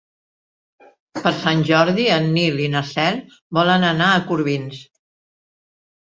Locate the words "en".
2.13-2.25